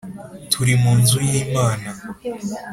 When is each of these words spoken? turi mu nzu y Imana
turi 0.51 0.73
mu 0.81 0.91
nzu 0.99 1.17
y 1.29 1.31
Imana 1.43 1.89